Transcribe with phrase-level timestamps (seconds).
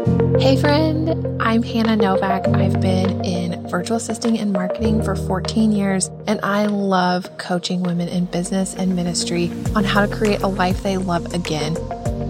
[0.00, 2.48] Hey, friend, I'm Hannah Novak.
[2.48, 8.08] I've been in virtual assisting and marketing for 14 years, and I love coaching women
[8.08, 11.76] in business and ministry on how to create a life they love again.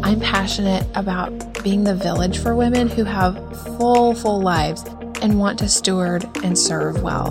[0.02, 3.36] I'm passionate about being the village for women who have
[3.78, 4.84] full, full lives
[5.22, 7.30] and want to steward and serve well.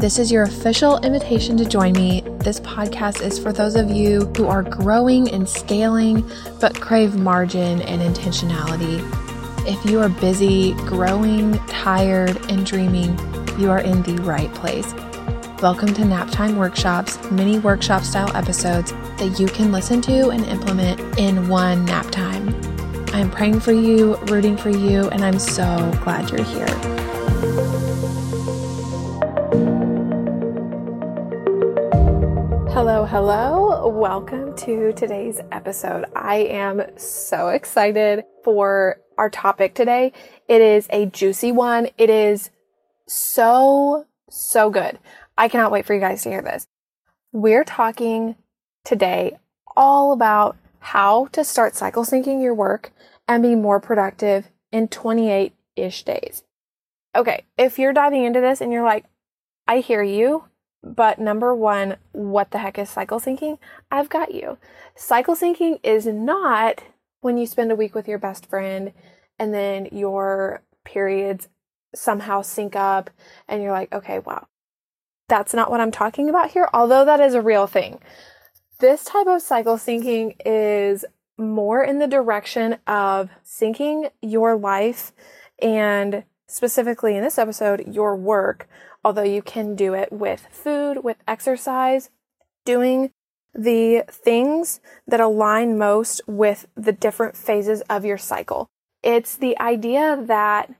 [0.00, 2.22] This is your official invitation to join me.
[2.38, 6.28] This podcast is for those of you who are growing and scaling,
[6.58, 9.19] but crave margin and intentionality.
[9.66, 13.18] If you are busy, growing, tired, and dreaming,
[13.58, 14.94] you are in the right place.
[15.60, 21.18] Welcome to Naptime Workshops, mini workshop style episodes that you can listen to and implement
[21.18, 22.48] in one nap time.
[23.12, 25.64] I'm praying for you, rooting for you, and I'm so
[26.02, 26.99] glad you're here.
[33.10, 33.88] Hello.
[33.88, 36.04] Welcome to today's episode.
[36.14, 40.12] I am so excited for our topic today.
[40.46, 41.88] It is a juicy one.
[41.98, 42.50] It is
[43.08, 45.00] so, so good.
[45.36, 46.68] I cannot wait for you guys to hear this.
[47.32, 48.36] We're talking
[48.84, 49.38] today
[49.76, 52.92] all about how to start cycle syncing your work
[53.26, 56.44] and be more productive in 28 ish days.
[57.16, 59.06] Okay, if you're diving into this and you're like,
[59.66, 60.44] I hear you,
[60.82, 63.58] but number one, what the heck is cycle syncing?
[63.90, 64.58] I've got you.
[64.94, 66.82] Cycle syncing is not
[67.20, 68.92] when you spend a week with your best friend
[69.38, 71.48] and then your periods
[71.94, 73.10] somehow sync up
[73.48, 74.46] and you're like, okay, wow.
[75.28, 78.00] That's not what I'm talking about here, although that is a real thing.
[78.80, 81.04] This type of cycle syncing is
[81.36, 85.12] more in the direction of syncing your life
[85.60, 88.68] and specifically in this episode, your work
[89.04, 92.10] although you can do it with food, with exercise,
[92.64, 93.10] doing
[93.54, 98.68] the things that align most with the different phases of your cycle.
[99.02, 100.72] It's the idea that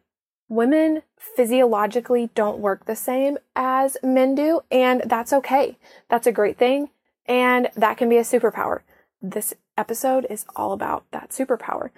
[0.49, 5.79] women physiologically don't work the same as men do, and that's okay.
[6.09, 6.91] That's a great thing,
[7.27, 8.81] and that can be a superpower.
[9.23, 11.91] This episode is all about that superpower.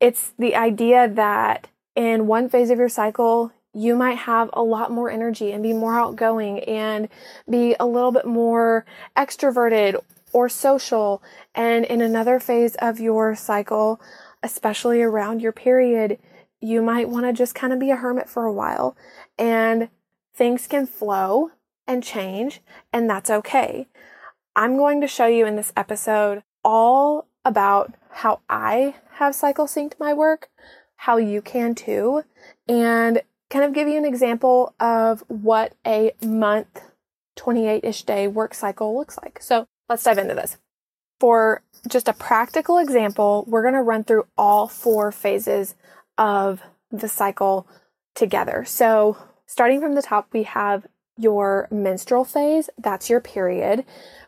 [0.00, 4.90] It's the idea that in one phase of your cycle, you might have a lot
[4.90, 7.08] more energy and be more outgoing and
[7.48, 8.84] be a little bit more
[9.16, 9.96] extroverted
[10.32, 11.22] or social.
[11.54, 14.00] And in another phase of your cycle,
[14.42, 16.18] especially around your period,
[16.60, 18.96] you might want to just kind of be a hermit for a while
[19.38, 19.88] and
[20.34, 21.50] things can flow
[21.86, 22.62] and change,
[22.92, 23.86] and that's okay.
[24.56, 29.98] I'm going to show you in this episode all about how I have cycle synced
[29.98, 30.48] my work,
[30.96, 32.22] how you can too,
[32.68, 36.80] and kind of give you an example of what a month,
[37.36, 39.40] 28 ish day work cycle looks like.
[39.40, 40.56] So let's dive into this.
[41.20, 45.74] For just a practical example, we're going to run through all four phases
[46.18, 47.66] of the cycle
[48.14, 48.64] together.
[48.66, 49.16] So
[49.46, 53.84] starting from the top, we have your menstrual phase, that's your period.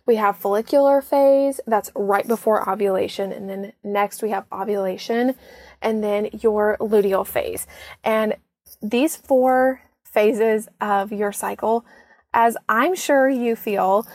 [0.06, 3.32] We have follicular phase, that's right before ovulation.
[3.32, 5.34] And then next we have ovulation
[5.82, 7.66] and then your luteal phase.
[8.04, 8.36] And
[8.82, 11.84] these four phases of your cycle,
[12.32, 14.06] as I'm sure you feel,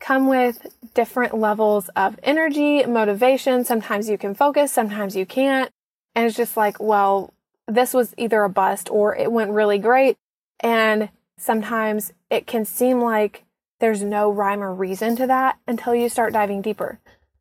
[0.00, 3.64] come with different levels of energy, motivation.
[3.64, 5.70] Sometimes you can focus, sometimes you can't.
[6.14, 7.32] And it's just like, well,
[7.66, 10.16] this was either a bust or it went really great.
[10.60, 13.44] And sometimes it can seem like
[13.80, 16.98] there's no rhyme or reason to that until you start diving deeper.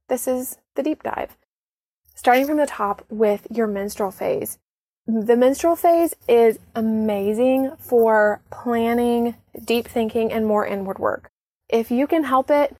[0.09, 1.35] This is the deep dive.
[2.17, 4.57] Starting from the top with your menstrual phase,
[5.05, 11.29] the menstrual phase is amazing for planning, deep thinking, and more inward work.
[11.69, 12.75] If you can help it,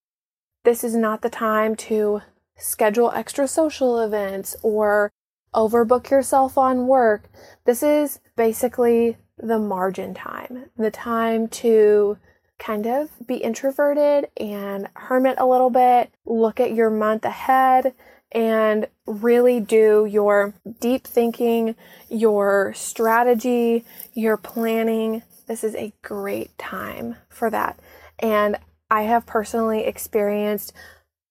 [0.65, 2.23] this is not the time to
[2.57, 5.11] schedule extra social events or
[5.53, 7.29] overbook yourself on work.
[7.63, 12.17] This is basically the margin time, the time to
[12.57, 17.93] kind of be introverted and hermit a little bit, look at your month ahead,
[18.31, 21.75] and really do your deep thinking,
[22.09, 25.23] your strategy, your planning.
[25.47, 27.79] This is a great time for that.
[28.19, 28.57] And
[28.89, 30.73] I have personally experienced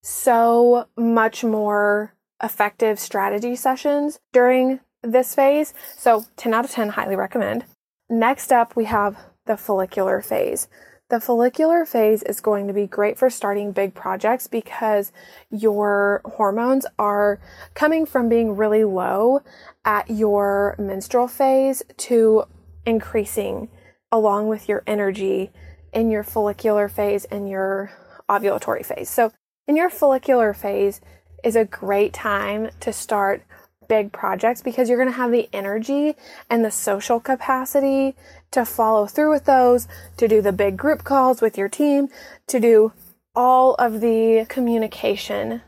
[0.01, 5.73] so much more effective strategy sessions during this phase.
[5.97, 7.65] So 10 out of 10, highly recommend.
[8.09, 10.67] Next up, we have the follicular phase.
[11.09, 15.13] The follicular phase is going to be great for starting big projects because
[15.49, 17.39] your hormones are
[17.75, 19.41] coming from being really low
[19.85, 22.43] at your menstrual phase to
[22.85, 23.69] increasing
[24.11, 25.51] along with your energy
[25.93, 27.89] in your follicular phase and your
[28.29, 29.09] ovulatory phase.
[29.09, 29.31] So,
[29.65, 30.99] in your follicular phase
[31.41, 33.43] is a great time to start
[33.87, 36.15] big projects because you're going to have the energy
[36.49, 38.15] and the social capacity
[38.51, 39.87] to follow through with those,
[40.17, 42.07] to do the big group calls with your team,
[42.47, 42.93] to do
[43.35, 45.61] all of the communication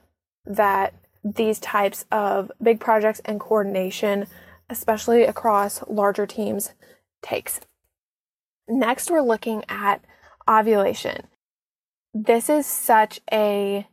[0.46, 0.94] that
[1.24, 4.28] these types of big projects and coordination,
[4.70, 6.74] especially across larger teams,
[7.22, 7.60] takes.
[8.68, 10.02] Next, we're looking at
[10.48, 11.28] ovulation.
[12.14, 13.88] This is such a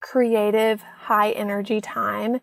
[0.00, 2.40] creative, high energy time,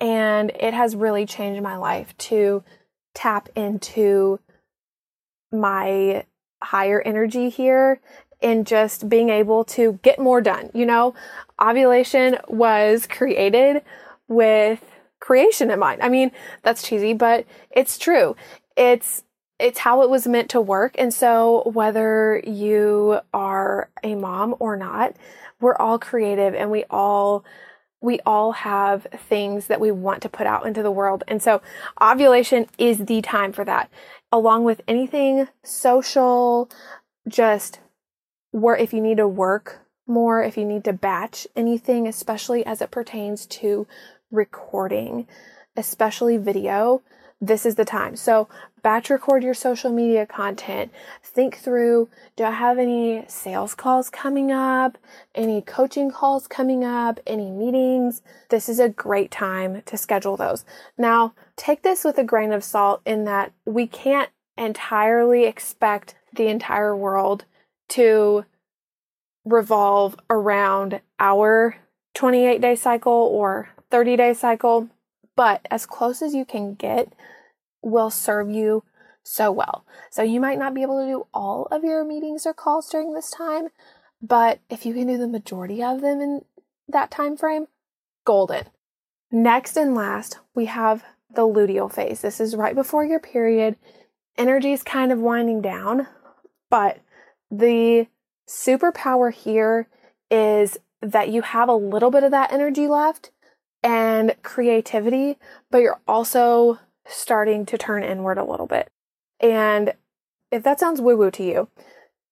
[0.00, 2.62] and it has really changed my life to
[3.14, 4.38] tap into
[5.52, 6.24] my
[6.62, 8.00] higher energy here
[8.42, 10.70] and just being able to get more done.
[10.74, 11.14] You know,
[11.60, 13.82] ovulation was created
[14.28, 14.84] with
[15.20, 16.02] creation in mind.
[16.02, 16.30] I mean,
[16.62, 18.36] that's cheesy, but it's true.
[18.76, 19.22] It's
[19.58, 20.94] it's how it was meant to work.
[20.98, 25.16] And so whether you are a mom or not,
[25.60, 27.42] we're all creative and we all
[28.06, 31.24] we all have things that we want to put out into the world.
[31.26, 31.60] And so
[32.00, 33.90] ovulation is the time for that.
[34.30, 36.70] Along with anything social,
[37.26, 37.80] just
[38.52, 42.80] where if you need to work more, if you need to batch anything, especially as
[42.80, 43.88] it pertains to
[44.30, 45.26] recording,
[45.76, 47.02] especially video,
[47.40, 48.16] this is the time.
[48.16, 48.48] So,
[48.82, 50.90] batch record your social media content.
[51.22, 54.96] Think through do I have any sales calls coming up?
[55.34, 57.20] Any coaching calls coming up?
[57.26, 58.22] Any meetings?
[58.48, 60.64] This is a great time to schedule those.
[60.96, 66.46] Now, take this with a grain of salt in that we can't entirely expect the
[66.46, 67.44] entire world
[67.88, 68.44] to
[69.44, 71.76] revolve around our
[72.14, 74.88] 28 day cycle or 30 day cycle,
[75.36, 77.12] but as close as you can get
[77.82, 78.82] will serve you
[79.22, 79.84] so well.
[80.10, 83.12] So you might not be able to do all of your meetings or calls during
[83.12, 83.68] this time,
[84.22, 86.44] but if you can do the majority of them in
[86.88, 87.66] that time frame,
[88.24, 88.64] golden.
[89.30, 92.20] Next and last, we have the luteal phase.
[92.20, 93.76] This is right before your period.
[94.38, 96.06] Energy is kind of winding down,
[96.70, 97.00] but
[97.50, 98.06] the
[98.48, 99.88] superpower here
[100.30, 103.30] is that you have a little bit of that energy left
[103.86, 105.38] and creativity,
[105.70, 108.90] but you're also starting to turn inward a little bit.
[109.38, 109.94] And
[110.50, 111.68] if that sounds woo woo to you,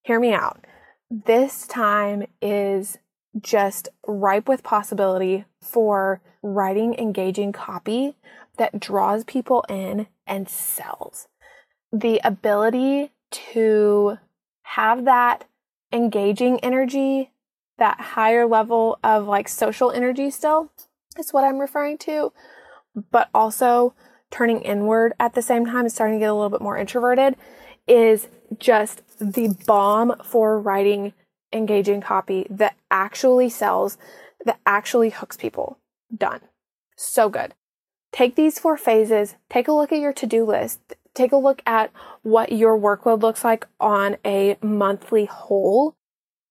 [0.03, 0.65] hear me out.
[1.09, 2.99] This time is
[3.41, 8.17] just ripe with possibility for writing engaging copy
[8.57, 11.29] that draws people in and sells.
[11.93, 14.19] The ability to
[14.63, 15.45] have that
[15.93, 17.31] engaging energy,
[17.79, 20.73] that higher level of like social energy still
[21.19, 22.33] is what I'm referring to,
[23.11, 23.95] but also
[24.31, 27.37] turning inward at the same time and starting to get a little bit more introverted
[27.87, 28.29] is
[28.59, 31.13] just the bomb for writing
[31.53, 33.97] engaging copy that actually sells,
[34.45, 35.79] that actually hooks people.
[36.17, 36.41] Done.
[36.97, 37.55] So good.
[38.13, 40.81] Take these four phases, take a look at your to do list,
[41.15, 45.97] take a look at what your workload looks like on a monthly whole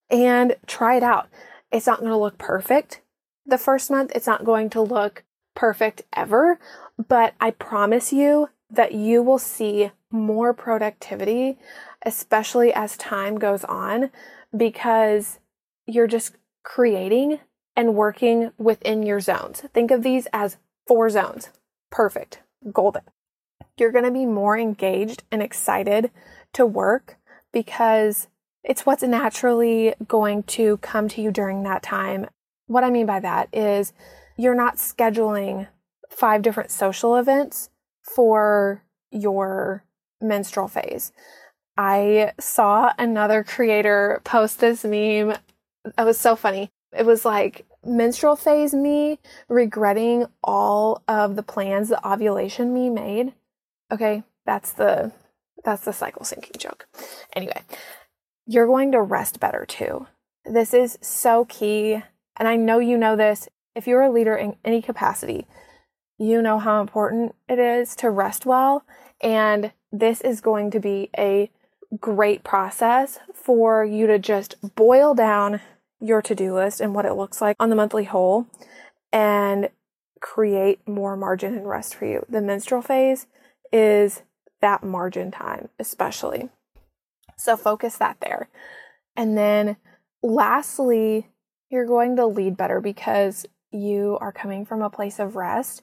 [0.09, 1.29] and try it out.
[1.71, 3.01] It's not going to look perfect
[3.45, 5.23] the first month, it's not going to look
[5.55, 6.59] perfect ever,
[7.07, 11.57] but I promise you that you will see more productivity,
[12.05, 14.09] especially as time goes on,
[14.55, 15.39] because
[15.85, 17.39] you're just creating
[17.75, 19.61] and working within your zones.
[19.73, 20.57] Think of these as
[20.87, 21.49] four zones.
[21.91, 22.39] Perfect.
[22.71, 23.03] Golden
[23.77, 26.11] you're going to be more engaged and excited
[26.53, 27.17] to work
[27.51, 28.27] because
[28.63, 32.27] it's what's naturally going to come to you during that time.
[32.67, 33.93] What I mean by that is
[34.37, 35.67] you're not scheduling
[36.09, 37.69] five different social events
[38.01, 39.83] for your
[40.21, 41.11] menstrual phase.
[41.77, 45.37] I saw another creator post this meme.
[45.97, 46.69] It was so funny.
[46.95, 53.33] It was like menstrual phase me regretting all of the plans the ovulation me made
[53.93, 55.11] Okay, that's the
[55.63, 56.87] that's the cycle syncing joke.
[57.35, 57.61] Anyway,
[58.47, 60.07] you're going to rest better too.
[60.45, 62.01] This is so key,
[62.37, 63.47] and I know you know this.
[63.75, 65.47] If you're a leader in any capacity,
[66.17, 68.83] you know how important it is to rest well,
[69.21, 71.49] and this is going to be a
[71.99, 75.61] great process for you to just boil down
[75.99, 78.47] your to-do list and what it looks like on the monthly whole
[79.11, 79.69] and
[80.19, 82.25] create more margin and rest for you.
[82.27, 83.27] The menstrual phase
[83.71, 84.23] is
[84.61, 86.49] that margin time, especially.
[87.37, 88.49] So focus that there.
[89.15, 89.77] And then
[90.21, 91.27] lastly,
[91.73, 95.81] you're going to lead better because you are coming from a place of rest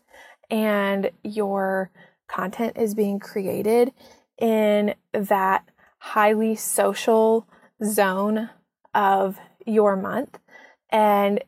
[0.48, 1.90] and your
[2.28, 3.92] content is being created
[4.38, 5.68] in that
[5.98, 7.44] highly social
[7.84, 8.48] zone
[8.94, 10.38] of your month.
[10.90, 11.42] And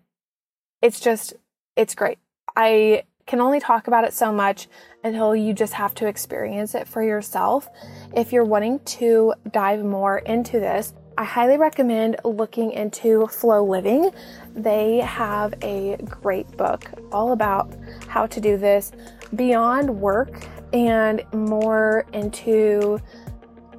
[0.83, 1.35] it's just,
[1.77, 2.19] it's great.
[2.57, 4.67] I can only talk about it so much
[5.05, 7.69] until you just have to experience it for yourself.
[8.13, 14.11] If you're wanting to dive more into this, I highly recommend looking into FLO Living.
[14.57, 17.73] They have a great book all about
[18.09, 18.91] how to do this
[19.37, 22.99] beyond work and more into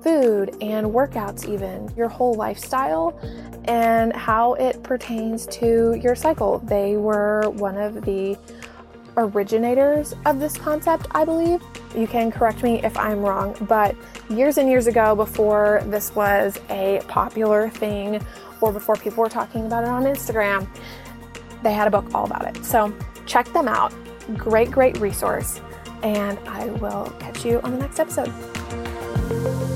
[0.02, 3.20] food and workouts, even your whole lifestyle
[3.66, 6.60] and how it pertains to your cycle.
[6.60, 8.38] They were one of the
[9.18, 11.62] originators of this concept, I believe.
[11.96, 13.96] You can correct me if I'm wrong, but
[14.30, 18.22] years and years ago, before this was a popular thing
[18.62, 20.68] or before people were talking about it on Instagram,
[21.62, 22.64] they had a book all about it.
[22.66, 22.94] So
[23.26, 23.94] check them out.
[24.38, 25.62] Great, great resource.
[26.02, 29.73] And I will catch you on the next episode.